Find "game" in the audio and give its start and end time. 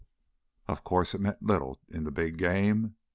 2.39-2.95